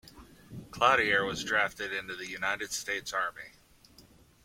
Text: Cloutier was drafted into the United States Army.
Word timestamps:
Cloutier 0.71 1.23
was 1.27 1.43
drafted 1.43 1.93
into 1.93 2.15
the 2.15 2.27
United 2.27 2.71
States 2.71 3.13
Army. 3.13 3.51